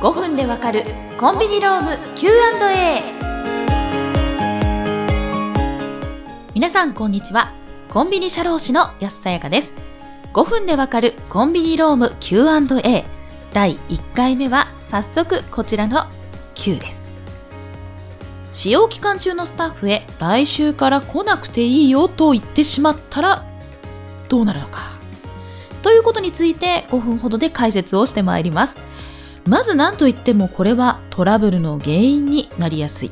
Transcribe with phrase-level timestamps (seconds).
[0.00, 0.86] 5分でわかる
[1.18, 3.02] コンビニローム Q&A
[6.54, 7.52] 皆さんこんにちは。
[7.90, 9.74] コンビニ社労士の安さやかです。
[10.32, 13.04] 5分でわかるコンビニローム Q&A
[13.52, 16.06] 第1回目は早速こちらの
[16.54, 17.12] Q です。
[18.52, 23.44] 使用期間中のスタッフへ来週から来なくていいよと言ってしまったら
[24.30, 24.80] どうなるのか。
[25.82, 28.78] ということについて5分ほどで解説をしてまいります。
[29.46, 33.10] まず何と言ってもこれはトラブルの原因になりやすい。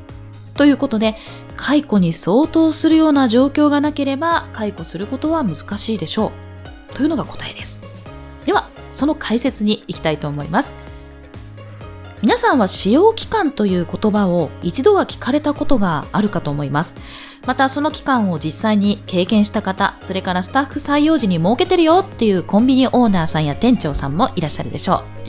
[0.55, 1.15] ということで
[1.57, 6.33] 解雇に相当するような状況がなければ解雇することは難しいでしょ
[6.91, 6.95] う。
[6.95, 7.79] というのが答えです。
[8.47, 10.75] ではその解説に行きたいと思います。
[12.21, 16.95] 皆さんは使用期間という言葉を一度は聞かれたことがあるかと思います。
[17.47, 25.28] またその期間を実際に経験した方、それからスタッフ採用時に設けてるよっていうコンビニオーナーさんや店長さんもいらっしゃるでしょう。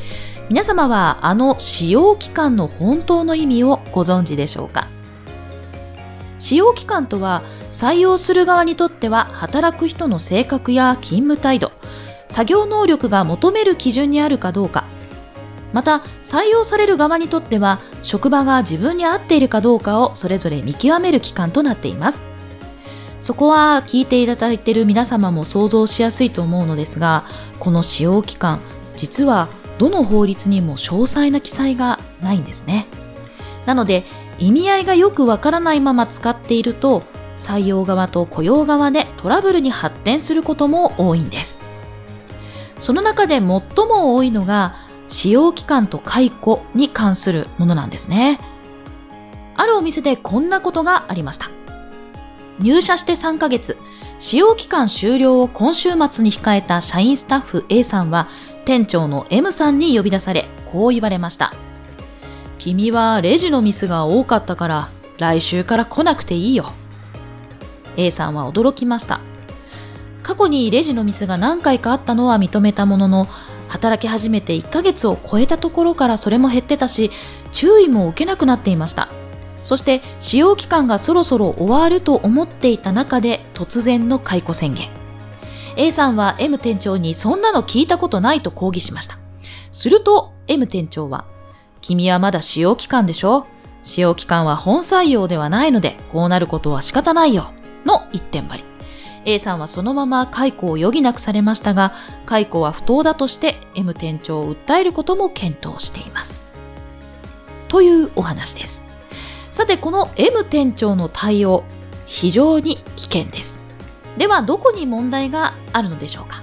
[0.49, 4.87] 皆様はあの使用期間の本当の意味をご存知でしょうか？
[6.39, 11.71] 使用期間とは採用する側にとっては働く人の性格や勤務態度、
[12.29, 14.85] 作業能力が求める基準にあるかどうか、
[15.71, 22.23] また採用される側にとっては職場が自分に合っているかどうかをそれぞれ見極める期間となっています。
[23.21, 27.25] そこは聞いていただいている皆様も想像しやすいと思うのですが
[27.59, 28.59] この使用期間
[28.95, 32.85] 実はどの法律にも詳細な記載がないんですね
[33.65, 34.03] なので
[34.37, 37.01] 意味合いがよくわからないまま使っていると
[37.35, 41.59] 採用側と雇用側でトラブルに発展することも多いんです
[42.79, 44.75] その中で最も多いのが
[45.09, 48.39] 使用期間と解雇に関するものなんですね。
[49.55, 51.49] あるお店でこんなことがありました。
[52.59, 53.77] 入社して3ヶ月、
[54.19, 58.27] 使用期間終了を今週末に控えた社員スタッフ A さんは
[58.69, 61.55] 店長の M さんに呼び出され、こう言われました。
[62.59, 66.71] 君はレジのミスが多かったから来週から来なくていいよ。
[67.97, 69.21] A さんは驚きました。
[70.21, 73.27] 過去にレジのミスが何回かあったのは認めたものの、
[73.69, 77.09] 働き始めて1ヶ月を超えたところからそれも減ってたし、
[77.51, 79.09] 注意も受けなくなっていました。
[79.63, 84.98] そして使用期間がそろそろ終わると思っていた中で突然の解雇宣言。
[85.81, 89.17] A さんは M 店長にそんなの聞いたことないと抗議しました。
[89.71, 91.23] すると M 店長は、
[91.79, 93.47] 君はまだ使用期間でしょ？
[93.81, 97.51] 使用期間は本採用ではないので、こうなることは仕方ないよ。
[97.85, 98.65] の一点張り。
[99.23, 101.93] A さんはそのまま解雇を余儀なくされましたが、
[102.25, 106.43] 解雇は不当だとして M 店長を訴えることも検討しています。
[107.69, 108.83] というお話です。
[109.53, 111.63] さて、この M 店長の対応、
[112.05, 113.58] 非常に危険です。
[114.17, 116.41] では、どこに問題があるのでしょうか？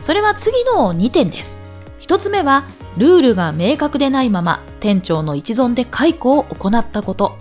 [0.00, 1.58] それは次の2点です。
[2.00, 2.64] 1つ目は、
[2.96, 7.36] ルールが明確でないまま店長の一存で解雇を行ったこと。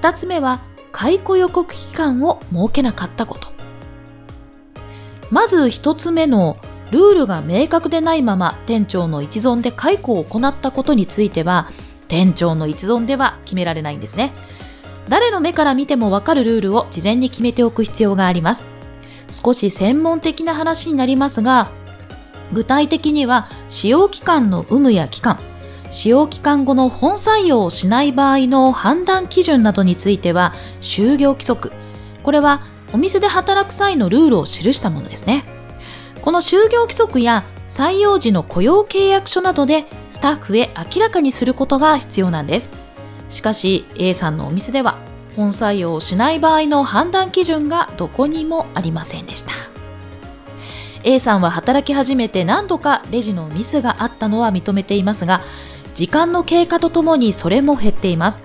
[0.00, 0.60] 2つ目は、
[0.92, 3.48] 解雇予告期間を設けなかったこと。
[5.30, 6.58] まず一つ目の
[6.90, 11.70] ルールが明確でないまま店長の一存で解雇を行ったことについては
[12.06, 14.32] 店長の一存では決められないんですね。
[15.08, 18.64] 誰の目から見てもわかるルールを事前に決めておく必要があります。
[19.28, 21.68] 少し専門的な話になりますが、
[22.52, 25.38] 具体的には使用期間の有無や期間、
[25.90, 31.72] 使用期間後の本採用をしない場合の判断基準などについては就業規則、
[32.22, 35.44] これはお店で働く際のルールを記したものですね。
[36.22, 42.83] この就業規則や採用時の雇用契約書などでスタッフへ明らかにすることが必要なんです。
[43.28, 44.98] しかし A さんのお店では
[45.36, 49.52] 本採用しない場合の判断基準がどこにもありませんでした。
[51.02, 55.42] A さんは働き始めて何度かレジのミスがあったのは認めていますが、
[55.94, 58.40] 時間の経過とともにそれも減っています。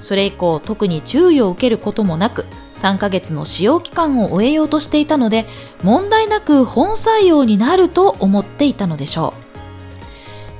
[0.00, 2.46] それ以降特に注意を受けることもなく、
[2.80, 5.44] 3ヶ月の使用期間を終えようとしていたので、
[5.82, 9.48] 問題なく本採用になると思っていたのでしょう。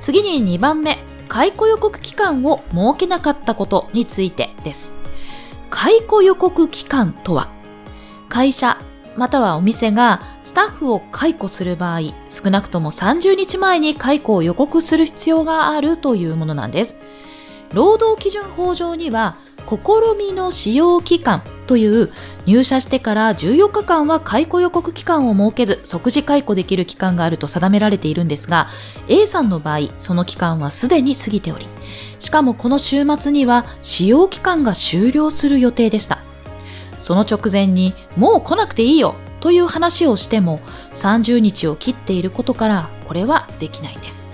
[0.01, 4.91] 次に2番目、解雇予告期間を設けなかったことについてです。
[5.69, 7.49] 解雇予告期間とは、
[8.27, 8.77] 会社
[9.15, 16.97] またはお店がスタッフを解雇する場合、少なくとも30日前に解雇を予告する必要があるというものなんです。
[17.73, 19.35] 労働基準法上には、
[19.67, 22.09] 試みの使用期間という
[22.47, 28.69] 入社してから14日間は解雇予告期間を設けず即時解雇できる期間があると定められているんですが
[29.07, 31.67] A さんの場合その期間はすでに過ぎており
[32.17, 36.23] しかもこの週末には使用期間が終了する予定でした。
[36.97, 40.59] その直前にもう来なくていいよという話をしても
[40.95, 44.27] 30日を切っていることからこれはできないんです。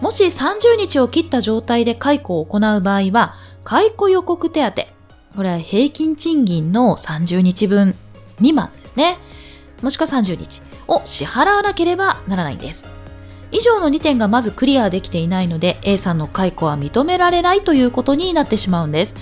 [0.00, 3.34] もし30日を切った状態で解雇を行う場合は、
[3.64, 4.86] 解雇予告手当、
[5.36, 7.94] これは平均賃金の30日分
[8.36, 9.16] 未満ですね。
[9.80, 12.84] もしくは30日を支払わなければならないんです。
[13.52, 19.16] 以上の2点がまずクリアできていないので A さんの解雇は認められないということになってしまうんです。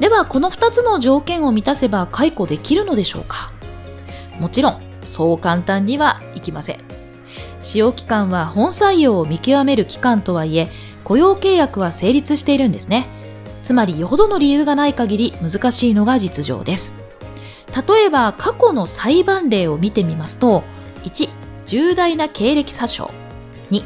[0.00, 3.52] ではこの2つの条件を満たせば解雇できるのでしょうか？
[4.38, 6.80] もちろんそう簡単にはいきません。
[7.60, 10.68] 使用期間は本採用を見極める期間とはいえ
[11.02, 13.06] 雇用契約は成立しているんですね。
[13.64, 16.92] つまりよほどの理由がない限り難しいのが実情です。
[17.88, 20.62] 例えば過去の裁判例を見てみますと、
[21.04, 21.30] 1、
[21.64, 23.10] 重大な経歴詐称。
[23.70, 23.82] 2、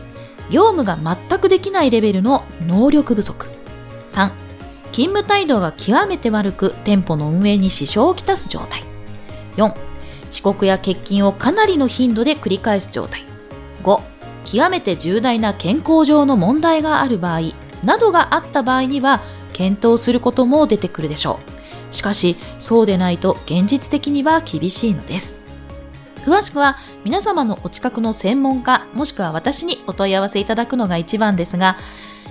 [0.51, 3.47] 業務が全くできないレベルの能力不足。
[4.09, 4.33] 3、
[4.91, 8.83] 勤務態度が極めて悪く店舗の運営に支障をきたす状態。
[9.57, 9.73] 4、
[10.29, 13.23] 遅刻や欠勤をかなりの頻度で繰り返す状態。
[13.85, 14.01] 5、
[14.45, 17.53] 極めて重大な健康上の問題がある場合
[17.85, 19.21] などがあった場合には
[19.59, 21.41] 検討することも出てくるでしょ
[21.91, 21.95] う。
[21.95, 25.35] しかし、そうでないと現実的には厳しいのです。
[26.25, 31.77] 詳しくは皆様のお近くの専門家もしくは私にお問い合わせいただくのが一番ですが、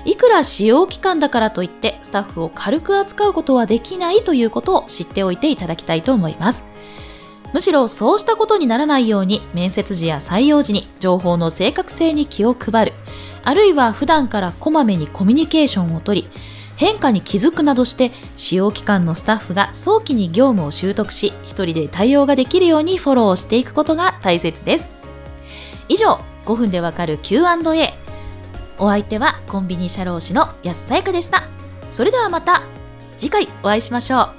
[0.05, 6.63] いくら使用期間だからといってスタッフを軽く扱うことはできないということを知っておいていただきたいと思います。
[7.53, 12.93] むしろそうしたことにならないように面接時や採用時に情報の正確性に気を配る、
[13.43, 16.29] あるいは普段からこまめにコミュニケーションをとり、
[16.77, 24.87] 変化に気づくなどして使用期間のスタッフが早期に業務を習得し一人で対応ができるようにフォローしていくことが大切です。
[25.89, 27.93] 以上5分でわかる Q&A
[28.79, 31.43] お相手はコンビニ社労士の安さやかでした。
[31.89, 32.61] それではまた
[33.17, 34.36] 次回お会いしましょう。